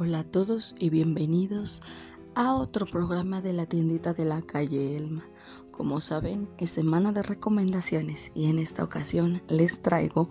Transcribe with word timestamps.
Hola 0.00 0.20
a 0.20 0.24
todos 0.24 0.76
y 0.78 0.90
bienvenidos 0.90 1.80
a 2.36 2.54
otro 2.54 2.86
programa 2.86 3.40
de 3.40 3.52
la 3.52 3.66
tiendita 3.66 4.14
de 4.14 4.24
la 4.24 4.42
calle 4.42 4.96
Elma. 4.96 5.24
Como 5.72 6.00
saben, 6.00 6.48
es 6.56 6.70
semana 6.70 7.10
de 7.10 7.24
recomendaciones 7.24 8.30
y 8.32 8.48
en 8.48 8.60
esta 8.60 8.84
ocasión 8.84 9.42
les 9.48 9.82
traigo 9.82 10.28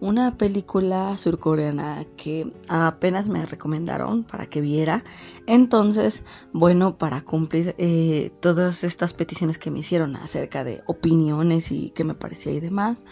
una 0.00 0.36
película 0.36 1.16
surcoreana 1.16 2.04
que 2.18 2.52
apenas 2.68 3.30
me 3.30 3.46
recomendaron 3.46 4.24
para 4.24 4.44
que 4.44 4.60
viera. 4.60 5.02
Entonces, 5.46 6.22
bueno, 6.52 6.98
para 6.98 7.22
cumplir 7.22 7.74
eh, 7.78 8.30
todas 8.40 8.84
estas 8.84 9.14
peticiones 9.14 9.56
que 9.56 9.70
me 9.70 9.78
hicieron 9.78 10.16
acerca 10.16 10.64
de 10.64 10.82
opiniones 10.86 11.72
y 11.72 11.92
qué 11.94 12.04
me 12.04 12.14
parecía 12.14 12.52
y 12.52 12.60
demás, 12.60 13.06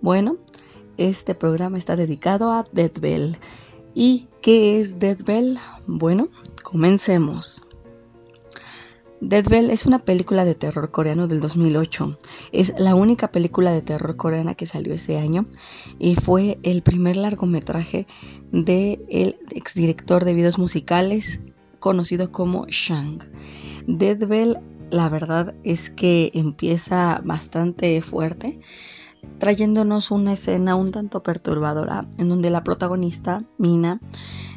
bueno, 0.00 0.36
este 0.98 1.34
programa 1.34 1.78
está 1.78 1.96
dedicado 1.96 2.52
a 2.52 2.64
Dead 2.72 2.92
Bell. 3.00 3.38
¿Y 3.94 4.28
qué 4.40 4.80
es 4.80 4.98
Dead 4.98 5.18
Bell? 5.24 5.58
Bueno, 5.86 6.28
comencemos. 6.62 7.66
Dead 9.20 9.44
Bell 9.48 9.70
es 9.70 9.86
una 9.86 10.00
película 10.00 10.44
de 10.44 10.54
terror 10.54 10.90
coreano 10.90 11.28
del 11.28 11.40
2008. 11.40 12.18
Es 12.50 12.74
la 12.78 12.94
única 12.94 13.30
película 13.30 13.72
de 13.72 13.82
terror 13.82 14.16
coreana 14.16 14.54
que 14.54 14.66
salió 14.66 14.94
ese 14.94 15.18
año 15.18 15.46
y 15.98 16.16
fue 16.16 16.58
el 16.62 16.82
primer 16.82 17.16
largometraje 17.16 18.06
del 18.50 19.04
el 19.08 19.38
exdirector 19.50 20.24
de 20.24 20.34
videos 20.34 20.58
musicales 20.58 21.40
conocido 21.78 22.32
como 22.32 22.66
Shang. 22.68 23.18
Dead 23.86 24.26
Bell, 24.26 24.58
la 24.90 25.08
verdad 25.08 25.54
es 25.64 25.90
que 25.90 26.32
empieza 26.34 27.20
bastante 27.24 28.00
fuerte 28.00 28.58
trayéndonos 29.38 30.10
una 30.10 30.34
escena 30.34 30.76
un 30.76 30.92
tanto 30.92 31.22
perturbadora 31.22 32.08
en 32.18 32.28
donde 32.28 32.50
la 32.50 32.64
protagonista, 32.64 33.42
Mina, 33.58 34.00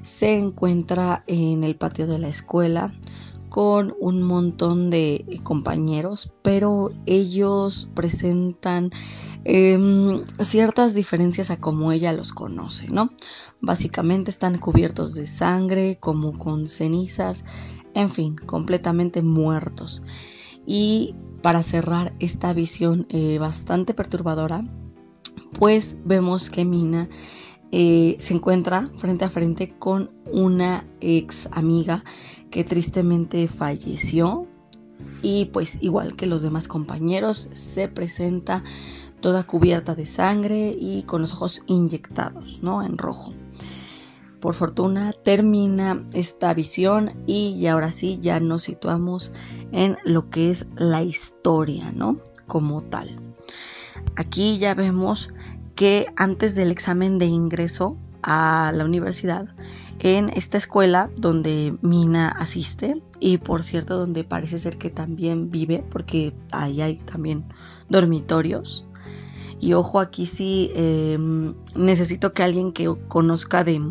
se 0.02 0.38
encuentra 0.38 1.24
en 1.28 1.64
el 1.64 1.76
patio 1.76 2.08
de 2.08 2.20
la 2.20 2.28
escuela 2.28 2.94
con 3.50 3.96
un 4.00 4.22
montón 4.22 4.90
de 4.90 5.40
compañeros, 5.44 6.32
pero 6.42 6.92
ellos 7.06 7.88
presentan 7.96 8.92
em, 9.46 10.26
ciertas 10.40 10.94
diferencias 10.94 11.52
a 11.52 11.58
como 11.58 11.92
ella 11.92 12.12
los 12.12 12.34
conoce, 12.34 12.90
¿no? 12.90 13.12
Básicamente 13.62 14.30
están 14.30 14.58
cubiertos 14.58 15.16
de 15.16 15.26
sangre, 15.26 15.98
como 16.00 16.38
con 16.38 16.68
cenizas, 16.68 17.46
en 17.94 18.10
fin, 18.10 18.36
completamente 18.36 19.22
muertos. 19.22 20.04
Y 20.66 21.16
para 21.42 21.64
cerrar 21.64 22.14
esta 22.20 22.54
visión 22.54 23.06
eh, 23.10 23.38
bastante 23.40 23.94
perturbadora, 23.94 24.66
pues 25.60 25.98
vemos 26.04 26.50
que 26.50 26.66
Mina 26.66 27.10
eh, 27.72 28.16
se 28.20 28.34
encuentra 28.34 28.90
frente 28.96 29.26
a 29.26 29.30
frente 29.30 29.70
con 29.70 30.12
una 30.32 30.86
ex 31.02 31.50
amiga 31.52 32.04
que 32.50 32.64
tristemente 32.64 33.48
falleció 33.48 34.48
y 35.22 35.46
pues 35.46 35.78
igual 35.82 36.16
que 36.16 36.26
los 36.26 36.42
demás 36.42 36.68
compañeros 36.68 37.50
se 37.54 37.88
presenta 37.88 38.64
toda 39.20 39.44
cubierta 39.44 39.96
de 39.96 40.06
sangre 40.06 40.76
y 40.80 41.04
con 41.04 41.22
los 41.22 41.34
ojos 41.34 41.64
inyectados, 41.68 42.62
¿no? 42.62 42.84
En 42.84 42.98
rojo. 42.98 43.34
Por 44.46 44.54
fortuna 44.54 45.12
termina 45.12 46.06
esta 46.14 46.54
visión 46.54 47.14
y 47.26 47.66
ahora 47.66 47.90
sí 47.90 48.20
ya 48.22 48.40
nos 48.40 48.62
situamos 48.62 49.34
en 49.72 49.98
lo 50.04 50.30
que 50.30 50.52
es 50.52 50.68
la 50.76 51.02
historia, 51.02 51.92
¿no? 51.92 52.20
Como 52.46 52.84
tal. 52.84 53.10
Aquí 54.16 54.60
ya 54.60 54.76
vemos 54.76 55.34
que 55.74 56.06
antes 56.16 56.54
del 56.54 56.70
examen 56.70 57.18
de 57.18 57.26
ingreso 57.26 57.98
a 58.22 58.72
la 58.72 58.86
universidad, 58.86 59.48
en 59.98 60.30
esta 60.30 60.60
escuela 60.60 61.10
donde 61.18 61.76
Mina 61.82 62.30
asiste 62.30 63.02
y 63.20 63.40
por 63.40 63.64
cierto 63.64 63.98
donde 63.98 64.24
parece 64.24 64.60
ser 64.60 64.78
que 64.78 64.92
también 64.92 65.50
vive 65.50 65.84
porque 65.90 66.36
ahí 66.52 66.82
hay 66.82 66.98
también 66.98 67.46
dormitorios. 67.90 68.86
Y 69.60 69.74
ojo, 69.74 70.00
aquí 70.00 70.28
sí 70.28 70.72
em, 70.76 71.56
necesito 71.76 72.34
que 72.34 72.44
alguien 72.44 72.74
que 72.74 72.96
conozca 73.08 73.64
de, 73.64 73.82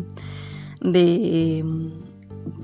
de 0.81 1.59
em, 1.59 1.91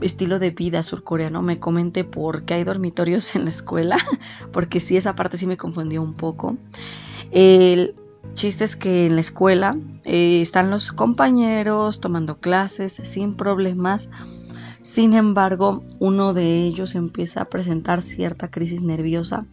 estilo 0.01 0.39
de 0.39 0.51
vida 0.51 0.83
surcoreano 0.83 1.41
me 1.41 1.59
comente 1.59 2.03
por 2.03 2.44
qué 2.44 2.55
hay 2.55 2.63
dormitorios 2.63 3.35
en 3.35 3.45
la 3.45 3.51
escuela, 3.51 3.97
porque 4.51 4.79
sí, 4.79 4.97
esa 4.97 5.16
parte 5.16 5.38
sí 5.38 5.47
me 5.47 5.57
confundió 5.57 6.01
un 6.01 6.13
poco. 6.13 6.57
El 7.31 7.95
chiste 8.33 8.63
es 8.63 8.75
que 8.75 9.07
en 9.07 9.16
la 9.16 9.21
escuela 9.21 9.77
eh, 10.03 10.41
están 10.41 10.69
los 10.69 10.91
compañeros 10.91 12.00
tomando 12.00 12.39
clases 12.39 12.94
sin 13.03 13.35
problemas. 13.35 14.09
Sin 14.81 15.13
embargo, 15.13 15.83
uno 16.00 16.33
de 16.33 16.63
ellos 16.63 16.95
empieza 16.95 17.41
a 17.41 17.50
presentar 17.50 18.01
cierta 18.01 18.50
crisis 18.50 18.81
nerviosa 18.81 19.45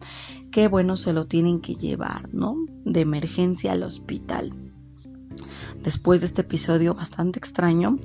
que, 0.50 0.68
bueno, 0.68 0.96
se 0.96 1.12
lo 1.12 1.26
tienen 1.26 1.60
que 1.60 1.74
llevar, 1.74 2.32
¿no? 2.32 2.56
De 2.84 3.00
emergencia 3.00 3.72
al 3.72 3.82
hospital. 3.82 4.54
Después 5.82 6.20
de 6.20 6.26
este 6.26 6.40
episodio 6.40 6.94
bastante 6.94 7.38
extraño, 7.38 7.98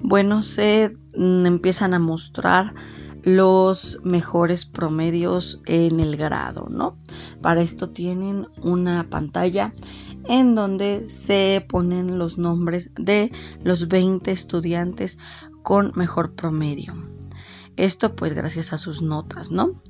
bueno, 0.00 0.42
se 0.42 0.96
mm, 1.16 1.46
empiezan 1.46 1.94
a 1.94 1.98
mostrar 1.98 2.74
los 3.22 4.00
mejores 4.02 4.64
promedios 4.64 5.60
en 5.66 6.00
el 6.00 6.16
grado, 6.16 6.68
¿no? 6.70 6.96
Para 7.42 7.60
esto 7.60 7.90
tienen 7.90 8.48
una 8.62 9.08
pantalla 9.10 9.74
en 10.26 10.54
donde 10.54 11.06
se 11.06 11.64
ponen 11.68 12.18
los 12.18 12.38
nombres 12.38 12.92
de 12.96 13.30
los 13.62 13.88
20 13.88 14.30
estudiantes 14.30 15.18
con 15.62 15.92
mejor 15.94 16.34
promedio. 16.34 16.94
Esto 17.76 18.16
pues 18.16 18.32
gracias 18.32 18.72
a 18.72 18.78
sus 18.78 19.02
notas, 19.02 19.50
¿no? 19.50 19.82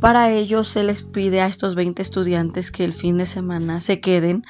Para 0.00 0.30
ello 0.30 0.62
se 0.62 0.84
les 0.84 1.02
pide 1.02 1.40
a 1.40 1.46
estos 1.46 1.74
20 1.74 2.02
estudiantes 2.02 2.70
que 2.70 2.84
el 2.84 2.92
fin 2.92 3.16
de 3.16 3.26
semana 3.26 3.80
se 3.80 4.00
queden 4.00 4.44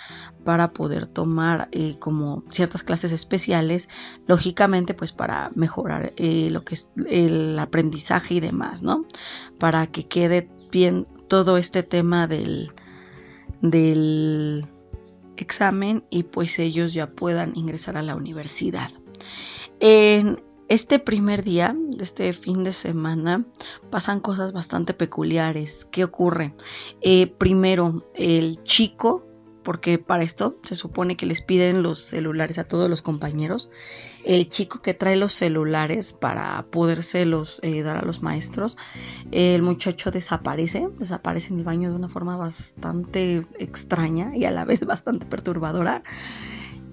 para 0.45 0.73
poder 0.73 1.07
tomar 1.07 1.69
eh, 1.73 1.97
como 1.99 2.45
ciertas 2.51 2.83
clases 2.83 3.13
especiales, 3.13 3.89
lógicamente 4.27 4.95
pues 4.95 5.13
para 5.13 5.51
mejorar 5.55 6.13
eh, 6.17 6.49
lo 6.51 6.65
que 6.65 6.75
es 6.75 6.91
el 7.09 7.59
aprendizaje 7.59 8.35
y 8.35 8.41
demás, 8.41 8.83
¿no? 8.83 9.05
Para 9.59 9.87
que 9.87 10.07
quede 10.07 10.49
bien 10.71 11.07
todo 11.29 11.57
este 11.57 11.83
tema 11.83 12.27
del, 12.27 12.73
del 13.61 14.67
examen 15.37 16.05
y 16.11 16.25
pues 16.25 16.59
ellos 16.59 16.93
ya 16.93 17.07
puedan 17.07 17.53
ingresar 17.57 17.97
a 17.97 18.03
la 18.03 18.17
universidad. 18.17 18.91
En 19.81 20.43
este 20.69 20.99
primer 20.99 21.45
día, 21.45 21.77
este 22.01 22.33
fin 22.33 22.65
de 22.65 22.73
semana, 22.73 23.45
pasan 23.91 24.21
cosas 24.21 24.53
bastante 24.53 24.95
peculiares. 24.95 25.87
¿Qué 25.91 26.05
ocurre? 26.05 26.55
Eh, 27.01 27.27
primero, 27.27 28.05
el 28.15 28.63
chico, 28.65 29.27
porque 29.63 29.99
para 29.99 30.23
esto 30.23 30.59
se 30.63 30.77
supone 30.77 31.17
que 31.17 31.27
les 31.27 31.43
piden 31.43 31.83
los 31.83 31.99
celulares 31.99 32.59
a 32.59 32.65
todos 32.69 32.89
los 32.89 33.03
compañeros, 33.03 33.69
el 34.25 34.49
chico 34.49 34.81
que 34.81 34.95
trae 34.95 35.17
los 35.17 35.33
celulares 35.33 36.13
para 36.13 36.67
podérselos 36.71 37.61
eh, 37.63 37.83
dar 37.83 37.97
a 37.97 38.05
los 38.05 38.23
maestros, 38.23 38.77
el 39.33 39.63
muchacho 39.63 40.11
desaparece, 40.11 40.89
desaparece 40.97 41.53
en 41.53 41.61
el 41.61 41.65
baño 41.65 41.91
de 41.91 41.97
una 41.97 42.09
forma 42.09 42.37
bastante 42.37 43.43
extraña 43.59 44.37
y 44.37 44.45
a 44.45 44.51
la 44.51 44.65
vez 44.65 44.85
bastante 44.85 45.27
perturbadora. 45.27 46.03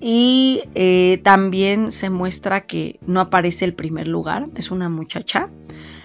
Y 0.05 0.63
eh, 0.75 1.21
también 1.23 1.89
se 1.89 2.09
muestra 2.09 2.65
que 2.65 2.99
no 3.07 3.21
aparece 3.21 3.63
el 3.63 3.73
primer 3.73 4.09
lugar, 4.09 4.49
es 4.55 4.69
una 4.69 4.89
muchacha. 4.89 5.49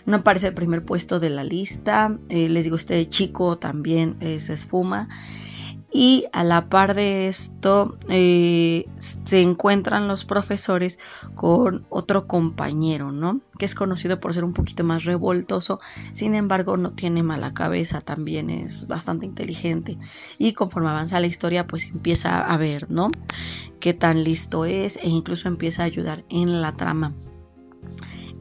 No 0.06 0.18
aparece 0.18 0.46
el 0.46 0.54
primer 0.54 0.84
puesto 0.84 1.18
de 1.18 1.30
la 1.30 1.42
lista. 1.42 2.16
Eh, 2.28 2.48
les 2.48 2.62
digo, 2.62 2.76
este 2.76 3.04
chico 3.06 3.58
también 3.58 4.16
se 4.20 4.52
esfuma. 4.52 5.08
Y 5.90 6.26
a 6.32 6.44
la 6.44 6.68
par 6.68 6.94
de 6.94 7.28
esto 7.28 7.96
eh, 8.10 8.86
se 8.98 9.40
encuentran 9.40 10.06
los 10.06 10.26
profesores 10.26 10.98
con 11.34 11.86
otro 11.88 12.26
compañero, 12.26 13.10
¿no? 13.10 13.40
Que 13.58 13.64
es 13.64 13.74
conocido 13.74 14.20
por 14.20 14.34
ser 14.34 14.44
un 14.44 14.52
poquito 14.52 14.84
más 14.84 15.04
revoltoso, 15.04 15.80
sin 16.12 16.34
embargo 16.34 16.76
no 16.76 16.90
tiene 16.90 17.22
mala 17.22 17.54
cabeza, 17.54 18.02
también 18.02 18.50
es 18.50 18.86
bastante 18.86 19.24
inteligente. 19.24 19.96
Y 20.36 20.52
conforme 20.52 20.90
avanza 20.90 21.20
la 21.20 21.26
historia, 21.26 21.66
pues 21.66 21.86
empieza 21.86 22.38
a 22.40 22.56
ver, 22.58 22.90
¿no? 22.90 23.08
Qué 23.80 23.94
tan 23.94 24.24
listo 24.24 24.66
es 24.66 24.98
e 24.98 25.08
incluso 25.08 25.48
empieza 25.48 25.82
a 25.82 25.86
ayudar 25.86 26.24
en 26.28 26.60
la 26.60 26.76
trama. 26.76 27.14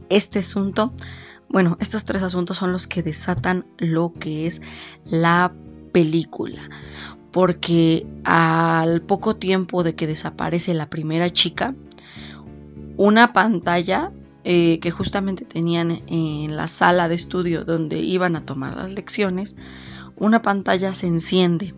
Este 0.10 0.40
asunto, 0.40 0.94
bueno, 1.48 1.78
estos 1.80 2.04
tres 2.04 2.24
asuntos 2.24 2.58
son 2.58 2.74
los 2.74 2.88
que 2.88 3.04
desatan 3.04 3.66
lo 3.78 4.14
que 4.14 4.48
es 4.48 4.62
la 5.06 5.54
película 5.94 6.70
porque 7.32 8.06
al 8.24 9.02
poco 9.02 9.36
tiempo 9.36 9.84
de 9.84 9.96
que 9.96 10.08
desaparece 10.08 10.74
la 10.74 10.90
primera 10.90 11.30
chica, 11.30 11.76
una 12.98 13.34
pantalla 13.34 14.12
eh, 14.44 14.80
que 14.80 14.92
justamente 14.92 15.46
tenían 15.46 16.00
en 16.08 16.56
la 16.56 16.68
sala 16.68 17.08
de 17.08 17.16
estudio 17.16 17.66
donde 17.66 18.00
iban 18.00 18.36
a 18.36 18.46
tomar 18.46 18.78
las 18.78 18.92
lecciones, 18.92 19.56
una 20.16 20.42
pantalla 20.42 20.94
se 20.94 21.08
enciende 21.08 21.76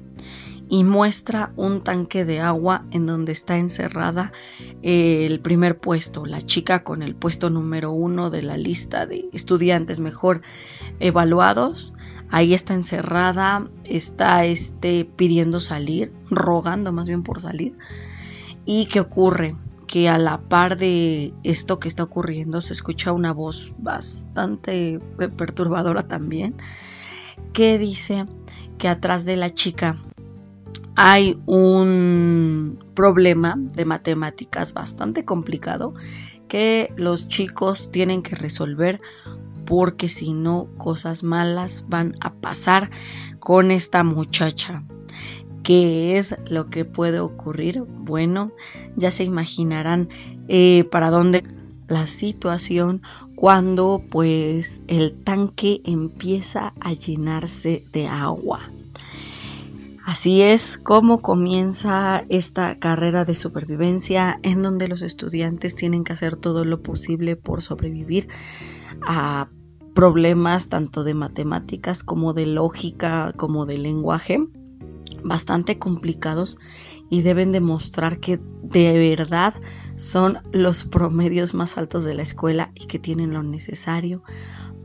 y 0.69 0.83
muestra 0.83 1.51
un 1.55 1.81
tanque 1.83 2.25
de 2.25 2.39
agua 2.39 2.85
en 2.91 3.07
donde 3.07 3.31
está 3.31 3.57
encerrada 3.57 4.31
eh, 4.83 5.25
el 5.25 5.39
primer 5.39 5.79
puesto, 5.79 6.27
la 6.27 6.41
chica 6.41 6.83
con 6.83 7.01
el 7.01 7.15
puesto 7.15 7.49
número 7.49 7.91
uno 7.91 8.29
de 8.29 8.43
la 8.43 8.55
lista 8.55 9.07
de 9.07 9.25
estudiantes 9.33 9.99
mejor 9.99 10.41
evaluados. 10.99 11.95
Ahí 12.31 12.53
está 12.53 12.73
encerrada, 12.73 13.67
está 13.85 14.45
este, 14.45 15.05
pidiendo 15.05 15.59
salir, 15.59 16.13
rogando 16.29 16.91
más 16.91 17.07
bien 17.07 17.23
por 17.23 17.41
salir. 17.41 17.77
¿Y 18.65 18.85
qué 18.85 18.99
ocurre? 18.99 19.55
Que 19.87 20.09
a 20.09 20.19
la 20.19 20.39
par 20.41 20.77
de 20.77 21.33
esto 21.43 21.79
que 21.79 21.87
está 21.87 22.03
ocurriendo 22.03 22.61
se 22.61 22.73
escucha 22.73 23.11
una 23.11 23.33
voz 23.33 23.73
bastante 23.79 24.99
perturbadora 25.35 26.07
también 26.07 26.55
que 27.53 27.79
dice 27.79 28.25
que 28.77 28.87
atrás 28.87 29.25
de 29.25 29.35
la 29.35 29.49
chica 29.49 29.97
hay 30.95 31.39
un 31.45 32.83
problema 32.93 33.55
de 33.57 33.85
matemáticas 33.85 34.73
bastante 34.73 35.25
complicado 35.25 35.93
que 36.47 36.93
los 36.97 37.27
chicos 37.27 37.89
tienen 37.91 38.21
que 38.21 38.35
resolver 38.35 38.99
porque 39.69 40.07
si 40.07 40.33
no 40.33 40.67
cosas 40.79 41.21
malas 41.21 41.85
van 41.87 42.15
a 42.21 42.33
pasar 42.33 42.89
con 43.37 43.69
esta 43.69 44.03
muchacha. 44.03 44.83
¿Qué 45.61 46.17
es 46.17 46.35
lo 46.47 46.71
que 46.71 46.85
puede 46.85 47.19
ocurrir? 47.19 47.83
Bueno, 47.83 48.51
ya 48.95 49.11
se 49.11 49.25
imaginarán 49.25 50.09
eh, 50.47 50.85
para 50.89 51.11
dónde 51.11 51.43
la 51.87 52.07
situación 52.07 53.03
cuando 53.35 54.01
pues 54.09 54.81
el 54.87 55.23
tanque 55.23 55.81
empieza 55.85 56.73
a 56.79 56.93
llenarse 56.93 57.83
de 57.93 58.07
agua. 58.07 58.71
Así 60.03 60.41
es 60.41 60.79
como 60.79 61.21
comienza 61.21 62.25
esta 62.29 62.79
carrera 62.79 63.23
de 63.23 63.35
supervivencia 63.35 64.39
en 64.41 64.63
donde 64.63 64.87
los 64.87 65.03
estudiantes 65.03 65.75
tienen 65.75 66.03
que 66.03 66.13
hacer 66.13 66.37
todo 66.37 66.65
lo 66.65 66.81
posible 66.81 67.35
por 67.35 67.61
sobrevivir 67.61 68.29
a 69.05 69.49
problemas 69.99 70.69
tanto 70.69 71.03
de 71.03 71.13
matemáticas 71.13 72.05
como 72.05 72.31
de 72.31 72.45
lógica 72.45 73.33
como 73.35 73.65
de 73.65 73.77
lenguaje 73.77 74.39
bastante 75.25 75.77
complicados 75.77 76.57
y 77.09 77.21
deben 77.21 77.51
demostrar 77.51 78.21
que 78.21 78.39
de 78.63 78.97
verdad 78.97 79.55
son 79.97 80.37
los 80.53 80.85
promedios 80.85 81.53
más 81.53 81.77
altos 81.77 82.05
de 82.05 82.13
la 82.13 82.21
escuela 82.21 82.71
y 82.75 82.85
que 82.85 82.97
tienen 82.97 83.33
lo 83.33 83.43
necesario 83.43 84.23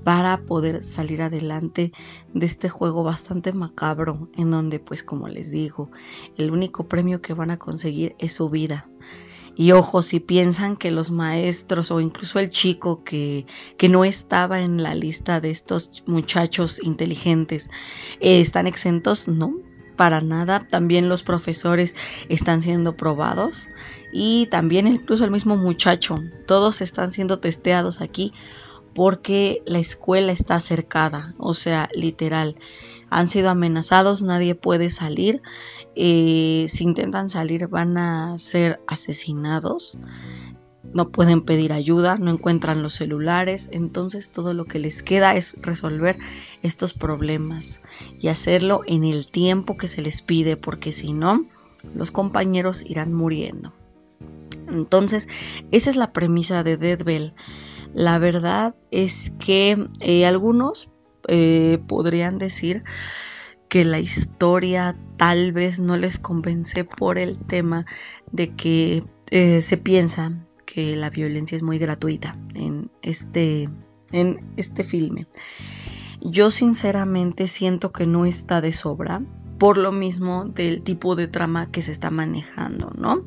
para 0.03 0.47
poder 0.47 0.83
salir 0.83 1.23
adelante 1.23 1.93
de 2.35 2.47
este 2.47 2.69
juego 2.69 3.05
bastante 3.05 3.53
macabro 3.53 4.29
en 4.37 4.51
donde 4.51 4.81
pues 4.81 5.05
como 5.05 5.29
les 5.29 5.53
digo 5.53 5.93
el 6.37 6.51
único 6.51 6.89
premio 6.89 7.23
que 7.23 7.35
van 7.35 7.53
a 7.53 7.59
conseguir 7.61 8.17
es 8.19 8.33
su 8.33 8.51
vida 8.51 8.89
y 9.57 9.73
ojo, 9.73 10.03
si 10.03 10.21
piensan 10.21 10.77
que 10.77 10.91
los 10.91 11.11
maestros 11.11 11.91
o 11.91 12.01
incluso 12.01 12.39
el 12.39 12.51
chico 12.51 13.05
que, 13.05 13.47
que 13.77 13.89
no 13.89 14.05
estaba 14.05 14.61
en 14.61 14.83
la 14.83 14.95
lista 14.95 15.41
de 15.41 15.51
estos 15.51 16.03
muchachos 16.07 16.81
inteligentes 16.83 17.71
eh, 18.21 18.41
están 18.41 18.67
exentos, 18.67 19.29
no, 19.29 19.55
para 19.97 20.21
nada. 20.21 20.59
También 20.59 21.09
los 21.09 21.23
profesores 21.23 21.95
están 22.29 22.63
siendo 22.63 22.97
probados 22.97 23.69
y 24.13 24.47
también 24.47 24.87
incluso 24.87 25.25
el 25.25 25.31
mismo 25.31 25.57
muchacho. 25.57 26.21
Todos 26.47 26.81
están 26.81 27.13
siendo 27.13 27.39
testeados 27.39 28.01
aquí 28.01 28.33
porque 28.95 29.63
la 29.67 29.79
escuela 29.79 30.33
está 30.33 30.61
cercada, 30.61 31.35
o 31.39 31.55
sea, 31.55 31.89
literal. 31.95 32.57
Han 33.11 33.29
sido 33.29 33.51
amenazados, 33.51 34.23
nadie 34.23 34.55
puede 34.55 34.91
salir. 34.91 35.43
Eh, 35.97 36.67
si 36.69 36.85
intentan 36.85 37.29
salir 37.29 37.69
van 37.69 37.97
a 37.99 38.39
ser 38.39 38.81
asesinados. 38.87 39.99
No 40.93 41.09
pueden 41.09 41.41
pedir 41.41 41.73
ayuda, 41.73 42.17
no 42.19 42.31
encuentran 42.31 42.83
los 42.83 42.95
celulares, 42.95 43.69
entonces 43.73 44.31
todo 44.31 44.55
lo 44.55 44.67
que 44.67 44.79
les 44.79 45.03
queda 45.03 45.35
es 45.35 45.57
resolver 45.61 46.19
estos 46.63 46.95
problemas 46.95 47.81
y 48.21 48.29
hacerlo 48.29 48.83
en 48.87 49.03
el 49.05 49.27
tiempo 49.27 49.77
que 49.77 49.89
se 49.89 50.03
les 50.03 50.23
pide, 50.23 50.57
porque 50.57 50.93
si 50.93 51.13
no, 51.13 51.47
los 51.95 52.11
compañeros 52.11 52.85
irán 52.87 53.13
muriendo. 53.13 53.73
Entonces, 54.69 55.29
esa 55.73 55.91
es 55.91 55.97
la 55.97 56.13
premisa 56.13 56.63
de 56.63 56.77
Dead 56.77 57.03
Bell. 57.03 57.33
La 57.93 58.19
verdad 58.19 58.75
es 58.91 59.33
que 59.39 59.87
eh, 60.01 60.27
algunos 60.27 60.91
eh, 61.29 61.79
podrían 61.87 62.39
decir 62.39 62.85
que 63.75 63.85
la 63.85 63.99
historia 63.99 64.97
tal 65.17 65.51
vez 65.51 65.81
no 65.81 65.97
les 65.97 66.21
convence 66.21 66.85
por 66.85 67.19
el 67.19 67.37
tema 67.37 67.87
de 68.31 68.55
que 68.55 69.03
eh, 69.33 69.61
se 69.63 69.77
piensa 69.77 70.33
que 70.65 70.95
la 70.95 71.11
violencia 71.11 71.57
es 71.57 71.65
muy 71.65 71.79
gratuita 71.79 72.39
en 72.55 72.89
este, 73.03 73.69
en 74.13 74.55
este 74.57 74.85
filme. 74.85 75.27
Yo 76.21 76.53
sinceramente 76.53 77.49
siento 77.49 77.91
que 77.91 78.07
no 78.07 78.27
está 78.27 78.61
de 78.61 78.71
sobra 78.71 79.23
por 79.59 79.77
lo 79.77 79.91
mismo 79.91 80.45
del 80.45 80.83
tipo 80.83 81.17
de 81.17 81.27
trama 81.27 81.71
que 81.71 81.83
se 81.83 81.91
está 81.91 82.11
manejando, 82.11 82.93
¿no? 82.97 83.25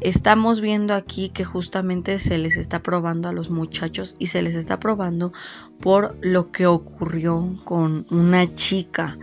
Estamos 0.00 0.60
viendo 0.60 0.94
aquí 0.94 1.28
que 1.28 1.44
justamente 1.44 2.18
se 2.18 2.36
les 2.38 2.56
está 2.56 2.82
probando 2.82 3.28
a 3.28 3.32
los 3.32 3.50
muchachos 3.50 4.16
y 4.18 4.26
se 4.26 4.42
les 4.42 4.54
está 4.54 4.78
probando 4.78 5.32
por 5.80 6.16
lo 6.20 6.50
que 6.50 6.66
ocurrió 6.66 7.56
con 7.64 8.06
una 8.10 8.52
chica, 8.54 9.18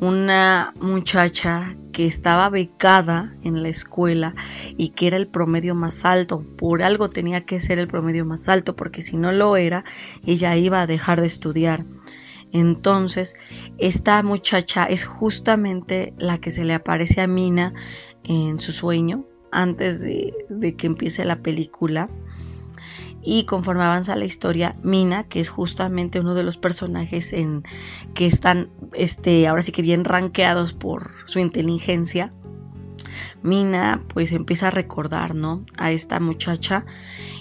una 0.00 0.74
muchacha 0.80 1.76
que 1.92 2.06
estaba 2.06 2.50
becada 2.50 3.34
en 3.42 3.62
la 3.62 3.68
escuela 3.68 4.34
y 4.76 4.90
que 4.90 5.06
era 5.06 5.16
el 5.16 5.26
promedio 5.26 5.74
más 5.74 6.04
alto. 6.04 6.44
Por 6.58 6.82
algo 6.82 7.08
tenía 7.08 7.44
que 7.46 7.58
ser 7.58 7.78
el 7.78 7.88
promedio 7.88 8.24
más 8.26 8.48
alto 8.48 8.76
porque 8.76 9.02
si 9.02 9.16
no 9.16 9.32
lo 9.32 9.56
era, 9.56 9.84
ella 10.26 10.56
iba 10.56 10.82
a 10.82 10.86
dejar 10.86 11.20
de 11.20 11.26
estudiar. 11.26 11.84
Entonces, 12.52 13.36
esta 13.78 14.22
muchacha 14.22 14.84
es 14.84 15.04
justamente 15.04 16.14
la 16.16 16.38
que 16.38 16.50
se 16.50 16.64
le 16.64 16.74
aparece 16.74 17.20
a 17.20 17.26
Mina 17.26 17.74
en 18.24 18.58
su 18.60 18.72
sueño, 18.72 19.26
antes 19.50 20.00
de, 20.00 20.74
que 20.76 20.86
empiece 20.86 21.24
la 21.24 21.40
película. 21.42 22.10
Y 23.28 23.42
conforme 23.42 23.82
avanza 23.82 24.14
la 24.14 24.24
historia, 24.24 24.76
Mina, 24.84 25.24
que 25.24 25.40
es 25.40 25.48
justamente 25.48 26.20
uno 26.20 26.34
de 26.34 26.44
los 26.44 26.58
personajes 26.58 27.32
en 27.32 27.64
que 28.14 28.24
están 28.24 28.70
este, 28.92 29.48
ahora 29.48 29.62
sí 29.62 29.72
que 29.72 29.82
bien 29.82 30.04
rankeados 30.04 30.72
por 30.72 31.10
su 31.24 31.40
inteligencia, 31.40 32.32
Mina 33.42 34.00
pues 34.14 34.30
empieza 34.30 34.68
a 34.68 34.70
recordar, 34.70 35.34
¿no? 35.34 35.64
A 35.76 35.90
esta 35.90 36.20
muchacha 36.20 36.84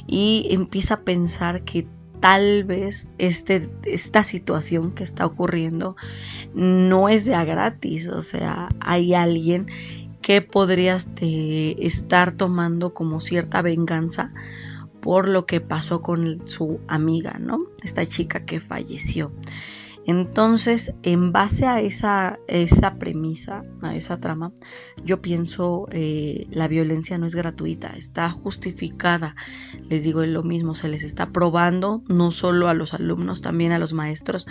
y 0.08 0.48
empieza 0.50 0.96
a 0.96 1.02
pensar 1.02 1.64
que 1.64 1.88
tal 2.20 2.64
vez 2.64 3.12
este, 3.20 3.70
esta 3.84 4.24
situación 4.24 4.92
que 4.92 5.04
está 5.04 5.24
ocurriendo 5.28 5.96
no 6.56 7.10
es 7.10 7.26
de 7.26 7.36
a 7.36 7.46
gratis, 7.46 8.08
o 8.10 8.22
sea, 8.22 8.70
hay 8.80 9.14
alguien 9.14 9.68
que 10.24 10.42
podrías 10.42 11.10
estar 11.22 12.34
tomando 12.34 12.96
como 12.96 13.20
cierta 13.20 13.62
venganza 13.62 14.34
por 15.06 15.30
lo 15.30 15.46
que 15.46 15.62
pasó 15.62 16.02
con 16.02 16.48
su 16.48 16.80
amiga, 16.88 17.38
¿no? 17.40 17.68
Esta 17.84 18.04
chica 18.08 18.44
que 18.44 18.60
falleció. 18.60 19.32
Entonces, 20.08 20.96
en 21.04 21.32
base 21.32 21.68
a 21.68 21.80
esa, 21.80 22.40
esa 22.48 22.96
premisa, 22.96 23.62
a 23.84 23.96
esa 23.96 24.20
trama, 24.20 24.52
yo 25.04 25.22
pienso 25.22 25.86
eh, 25.92 26.48
la 26.50 26.68
violencia 26.68 27.20
no 27.20 27.28
es 27.28 27.36
gratuita, 27.36 27.94
está 27.96 28.32
justificada. 28.32 29.36
Les 29.88 30.04
digo 30.04 30.26
lo 30.26 30.42
mismo, 30.42 30.74
se 30.74 30.88
les 30.88 31.04
está 31.04 31.32
probando 31.32 32.02
no 32.08 32.32
solo 32.32 32.68
a 32.68 32.74
los 32.74 32.96
alumnos, 32.96 33.42
también 33.42 33.74
a 33.74 33.80
los 33.80 33.94
maestros, 33.94 34.48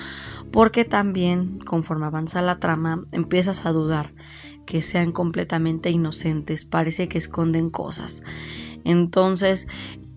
porque 0.52 0.84
también 0.84 1.58
conforme 1.58 2.06
avanza 2.06 2.42
la 2.42 2.60
trama 2.60 3.02
empiezas 3.10 3.66
a 3.66 3.72
dudar 3.72 4.14
que 4.66 4.82
sean 4.82 5.10
completamente 5.10 5.90
inocentes, 5.90 6.64
parece 6.64 7.08
que 7.08 7.18
esconden 7.18 7.70
cosas. 7.70 8.22
Entonces, 8.84 9.66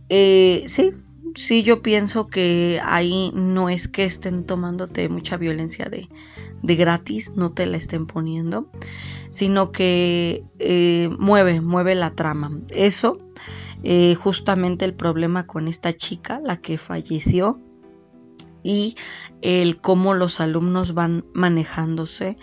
eh, 0.10 0.64
sí, 0.68 0.94
sí 1.36 1.64
yo 1.64 1.82
pienso 1.82 2.28
que 2.28 2.80
ahí 2.84 3.32
no 3.34 3.70
es 3.70 3.88
que 3.88 4.06
estén 4.06 4.46
tomándote 4.46 5.10
mucha 5.10 5.38
violencia 5.38 5.86
de, 5.86 6.08
de 6.64 6.76
gratis, 6.76 7.34
no 7.36 7.54
te 7.54 7.66
la 7.66 7.78
estén 7.78 8.06
poniendo, 8.06 8.70
sino 9.30 9.72
que 9.72 10.44
eh, 10.60 11.10
mueve, 11.20 11.62
mueve 11.62 11.96
la 11.96 12.12
trama. 12.16 12.52
Eso, 12.70 13.20
eh, 13.84 14.16
justamente 14.16 14.86
el 14.86 14.94
problema 14.94 15.46
con 15.46 15.68
esta 15.68 15.94
chica, 15.94 16.40
la 16.44 16.58
que 16.58 16.78
falleció, 16.78 17.62
y 18.64 18.96
el 19.42 19.80
cómo 19.80 20.14
los 20.14 20.42
alumnos 20.42 20.94
van 20.94 21.26
manejándose 21.34 22.36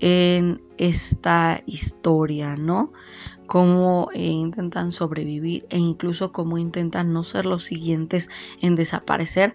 en 0.00 0.60
esta 0.76 1.62
historia, 1.66 2.56
¿no? 2.56 2.92
Cómo 3.46 4.08
eh, 4.14 4.22
intentan 4.22 4.92
sobrevivir 4.92 5.66
e 5.70 5.78
incluso 5.78 6.32
cómo 6.32 6.58
intentan 6.58 7.12
no 7.12 7.24
ser 7.24 7.46
los 7.46 7.64
siguientes 7.64 8.28
en 8.60 8.76
desaparecer 8.76 9.54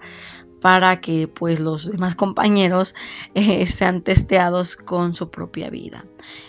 para 0.62 1.00
que 1.00 1.28
pues 1.28 1.60
los 1.60 1.90
demás 1.90 2.16
compañeros 2.16 2.96
eh, 3.36 3.66
sean 3.66 4.02
testeados 4.02 4.76
con 4.76 5.14
su 5.14 5.30
propia 5.30 5.70
vida. 5.70 6.06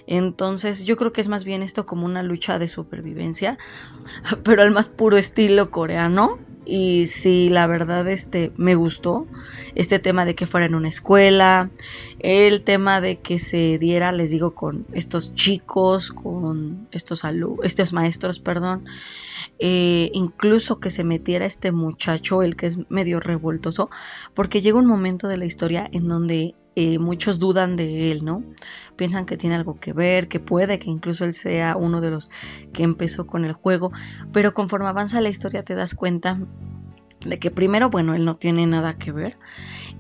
Entonces 0.07 0.85
yo 0.85 0.97
creo 0.97 1.13
que 1.13 1.21
es 1.21 1.29
más 1.29 1.45
bien 1.45 1.63
esto 1.63 1.87
como 1.87 2.07
una 2.07 2.23
lucha 2.23 2.59
de 2.59 2.69
supervivencia, 2.69 3.59
pero 4.45 4.63
al 4.63 4.73
más 4.73 4.89
puro 4.89 5.17
estilo 5.17 5.71
coreano. 5.71 6.39
Y 6.71 7.07
sí, 7.07 7.49
la 7.49 7.67
verdad, 7.67 8.07
este, 8.09 8.53
me 8.59 8.75
gustó 8.75 9.27
este 9.75 9.99
tema 9.99 10.27
de 10.27 10.35
que 10.35 10.45
fuera 10.45 10.67
en 10.67 10.75
una 10.75 10.89
escuela, 10.89 11.71
el 12.19 12.61
tema 12.61 13.01
de 13.01 13.21
que 13.21 13.39
se 13.39 13.79
diera, 13.79 14.13
les 14.13 14.31
digo, 14.31 14.55
con 14.55 14.85
estos 14.93 15.33
chicos, 15.33 16.13
con 16.13 16.87
estos, 16.93 17.23
estos 17.63 17.93
maestros, 17.95 18.39
perdón, 18.39 18.85
eh, 19.59 20.11
incluso 20.13 20.79
que 20.79 20.91
se 20.91 21.05
metiera 21.05 21.47
este 21.47 21.73
muchacho, 21.73 22.43
el 22.43 22.55
que 22.55 22.67
es 22.67 22.79
medio 22.91 23.19
revoltoso, 23.19 23.89
porque 24.35 24.61
llega 24.61 24.79
un 24.79 24.87
momento 24.87 25.27
de 25.27 25.39
la 25.39 25.47
historia 25.47 25.89
en 25.91 26.07
donde 26.07 26.55
eh, 26.81 27.01
muchos 27.01 27.41
dudan 27.41 27.75
de 27.75 28.13
él, 28.13 28.25
¿no? 28.25 28.45
Piensan 28.95 29.27
que 29.27 29.37
tiene 29.37 29.57
algo 29.57 29.81
que 29.81 29.93
ver, 29.93 30.29
que 30.29 30.39
puede 30.39 30.79
que 30.79 30.91
incluso 30.91 31.25
él 31.25 31.33
sea 31.33 31.77
uno 31.77 32.01
de 32.01 32.11
los 32.11 32.31
que 32.73 32.85
empezó 32.85 33.27
con 33.27 33.45
el 33.45 33.53
juego, 33.53 33.91
pero 34.33 34.55
conforme 34.55 34.87
avanza 34.87 35.21
la 35.21 35.29
historia 35.29 35.65
te 35.65 35.75
das 35.75 35.97
cuenta 35.97 36.39
de 37.27 37.39
que 37.39 37.51
primero, 37.51 37.91
bueno, 37.91 38.15
él 38.15 38.25
no 38.25 38.37
tiene 38.37 38.65
nada 38.69 38.97
que 38.97 39.11
ver 39.11 39.37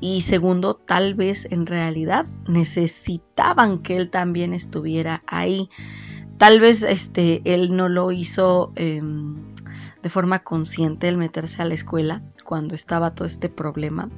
y 0.01 0.21
segundo, 0.21 0.77
tal 0.77 1.15
vez 1.15 1.49
en 1.51 1.67
realidad 1.67 2.27
necesitaban 2.47 3.79
que 3.79 3.97
él 3.97 4.09
también 4.09 4.55
estuviera 4.55 5.25
ahí. 5.27 5.71
Tal 6.37 6.61
vez 6.61 6.85
este, 6.85 7.43
él 7.45 7.75
no 7.75 7.89
lo 7.89 8.13
hizo 8.13 8.73
em, 8.77 9.35
de 10.01 10.09
forma 10.09 10.45
consciente 10.45 11.09
el 11.09 11.17
meterse 11.17 11.61
a 11.61 11.65
la 11.65 11.75
escuela 11.75 12.23
cuando 12.45 12.77
estaba 12.77 13.17
todo 13.17 13.27
este 13.27 13.49
problema. 13.49 14.09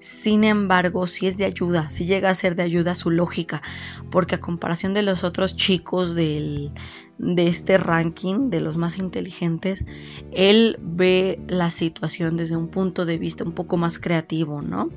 Sin 0.00 0.44
embargo, 0.44 1.06
si 1.06 1.26
es 1.26 1.36
de 1.36 1.44
ayuda, 1.44 1.90
si 1.90 2.06
llega 2.06 2.30
a 2.30 2.34
ser 2.34 2.56
de 2.56 2.62
ayuda 2.62 2.94
su 2.94 3.10
lógica, 3.10 3.62
porque 4.10 4.34
a 4.34 4.40
comparación 4.40 4.94
de 4.94 5.02
los 5.02 5.24
otros 5.24 5.54
chicos 5.56 6.14
del, 6.14 6.72
de 7.18 7.46
este 7.46 7.76
ranking, 7.76 8.48
de 8.48 8.62
los 8.62 8.78
más 8.78 8.98
inteligentes, 8.98 9.84
él 10.32 10.78
ve 10.80 11.38
la 11.46 11.68
situación 11.68 12.38
desde 12.38 12.56
un 12.56 12.68
punto 12.68 13.04
de 13.04 13.18
vista 13.18 13.44
un 13.44 13.52
poco 13.52 13.76
más 13.76 13.98
creativo, 13.98 14.62
¿no? 14.62 14.88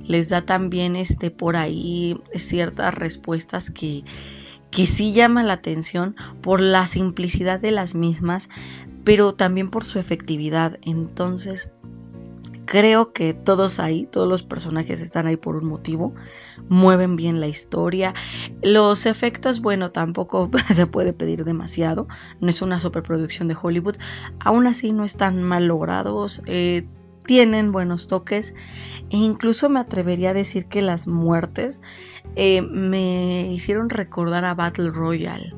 Les 0.00 0.30
da 0.30 0.40
también 0.40 0.96
este 0.96 1.30
por 1.30 1.56
ahí 1.56 2.18
ciertas 2.34 2.94
respuestas 2.94 3.70
que 3.70 4.02
que 4.70 4.86
sí 4.86 5.12
llama 5.12 5.42
la 5.42 5.54
atención 5.54 6.14
por 6.42 6.60
la 6.60 6.86
simplicidad 6.86 7.60
de 7.60 7.70
las 7.70 7.94
mismas, 7.94 8.48
pero 9.04 9.32
también 9.32 9.70
por 9.70 9.84
su 9.84 9.98
efectividad. 9.98 10.78
Entonces, 10.82 11.72
creo 12.68 13.14
que 13.14 13.32
todos 13.32 13.80
ahí, 13.80 14.06
todos 14.06 14.28
los 14.28 14.42
personajes 14.42 15.00
están 15.00 15.26
ahí 15.26 15.38
por 15.38 15.56
un 15.56 15.66
motivo, 15.66 16.14
mueven 16.68 17.16
bien 17.16 17.40
la 17.40 17.46
historia. 17.48 18.14
Los 18.62 19.06
efectos, 19.06 19.60
bueno, 19.62 19.90
tampoco 19.90 20.50
se 20.68 20.86
puede 20.86 21.14
pedir 21.14 21.44
demasiado, 21.44 22.08
no 22.40 22.50
es 22.50 22.60
una 22.60 22.78
superproducción 22.78 23.48
de 23.48 23.56
Hollywood, 23.60 23.96
aún 24.38 24.66
así 24.66 24.92
no 24.92 25.04
están 25.04 25.42
mal 25.42 25.66
logrados, 25.66 26.42
eh, 26.44 26.86
tienen 27.24 27.72
buenos 27.72 28.06
toques 28.06 28.54
e 29.10 29.16
incluso 29.16 29.70
me 29.70 29.80
atrevería 29.80 30.30
a 30.30 30.34
decir 30.34 30.66
que 30.66 30.82
las 30.82 31.06
muertes 31.06 31.80
eh, 32.36 32.62
me 32.62 33.50
hicieron 33.50 33.88
recordar 33.88 34.44
a 34.44 34.54
Battle 34.54 34.90
Royale 34.90 35.52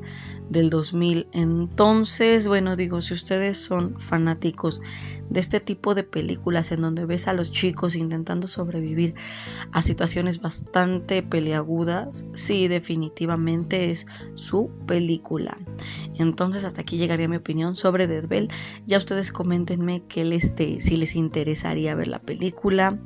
del 0.51 0.69
2000. 0.69 1.27
Entonces, 1.31 2.47
bueno, 2.47 2.75
digo, 2.75 2.99
si 2.99 3.13
ustedes 3.13 3.57
son 3.57 3.97
fanáticos 3.97 4.81
de 5.29 5.39
este 5.39 5.61
tipo 5.61 5.95
de 5.95 6.03
películas 6.03 6.73
en 6.73 6.81
donde 6.81 7.05
ves 7.05 7.29
a 7.29 7.33
los 7.33 7.51
chicos 7.51 7.95
intentando 7.95 8.47
sobrevivir 8.47 9.15
a 9.71 9.81
situaciones 9.81 10.41
bastante 10.41 11.23
peleagudas, 11.23 12.25
sí, 12.33 12.67
definitivamente 12.67 13.91
es 13.91 14.05
su 14.33 14.71
película. 14.85 15.57
Entonces, 16.19 16.65
hasta 16.65 16.81
aquí 16.81 16.97
llegaría 16.97 17.29
mi 17.29 17.37
opinión 17.37 17.73
sobre 17.73 18.07
Dead 18.07 18.27
Bell. 18.27 18.49
Ya 18.85 18.97
ustedes 18.97 19.31
coméntenme 19.31 20.03
que 20.05 20.25
les, 20.25 20.53
si 20.79 20.97
les 20.97 21.15
interesaría 21.15 21.95
ver 21.95 22.07
la 22.07 22.19
película, 22.19 22.99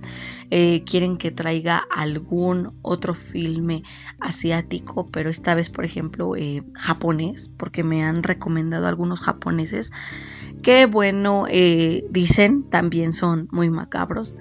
eh, 0.49 0.83
quieren 0.83 1.17
que 1.17 1.29
traiga 1.29 1.77
algún 1.77 2.79
otro 2.81 3.13
filme 3.13 3.83
asiático, 4.19 5.07
pero 5.11 5.29
esta 5.29 5.53
vez, 5.53 5.69
por 5.69 5.85
ejemplo, 5.85 6.35
eh, 6.35 6.63
porque 7.57 7.83
me 7.83 8.03
han 8.03 8.23
recomendado 8.23 8.87
algunos 8.87 9.21
japoneses 9.21 9.91
que 10.63 10.85
bueno, 10.85 11.45
eh, 11.49 12.05
dicen 12.09 12.63
también 12.69 13.13
son 13.13 13.47
muy 13.51 13.69
macabros. 13.69 14.37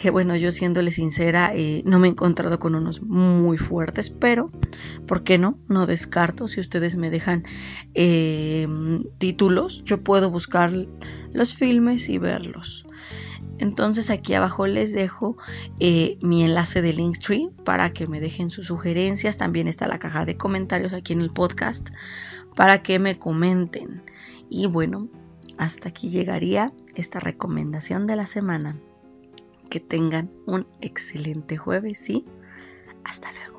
Que 0.00 0.08
bueno, 0.08 0.34
yo 0.34 0.50
siéndole 0.50 0.92
sincera, 0.92 1.52
eh, 1.54 1.82
no 1.84 1.98
me 1.98 2.08
he 2.08 2.10
encontrado 2.10 2.58
con 2.58 2.74
unos 2.74 3.02
muy 3.02 3.58
fuertes, 3.58 4.08
pero 4.08 4.50
¿por 5.06 5.24
qué 5.24 5.36
no? 5.36 5.58
No 5.68 5.84
descarto. 5.84 6.48
Si 6.48 6.58
ustedes 6.58 6.96
me 6.96 7.10
dejan 7.10 7.44
eh, 7.92 8.66
títulos, 9.18 9.84
yo 9.84 10.02
puedo 10.02 10.30
buscar 10.30 10.72
los 11.34 11.54
filmes 11.54 12.08
y 12.08 12.16
verlos. 12.16 12.86
Entonces 13.58 14.08
aquí 14.08 14.32
abajo 14.32 14.66
les 14.66 14.94
dejo 14.94 15.36
eh, 15.80 16.16
mi 16.22 16.44
enlace 16.44 16.80
de 16.80 16.94
Linktree 16.94 17.50
para 17.62 17.92
que 17.92 18.06
me 18.06 18.20
dejen 18.20 18.48
sus 18.48 18.68
sugerencias. 18.68 19.36
También 19.36 19.68
está 19.68 19.86
la 19.86 19.98
caja 19.98 20.24
de 20.24 20.38
comentarios 20.38 20.94
aquí 20.94 21.12
en 21.12 21.20
el 21.20 21.28
podcast 21.28 21.90
para 22.56 22.82
que 22.82 22.98
me 22.98 23.18
comenten. 23.18 24.02
Y 24.48 24.66
bueno, 24.66 25.10
hasta 25.58 25.90
aquí 25.90 26.08
llegaría 26.08 26.72
esta 26.94 27.20
recomendación 27.20 28.06
de 28.06 28.16
la 28.16 28.24
semana. 28.24 28.80
Que 29.70 29.80
tengan 29.80 30.30
un 30.46 30.66
excelente 30.80 31.56
jueves 31.56 32.10
y 32.10 32.26
hasta 33.04 33.32
luego. 33.32 33.49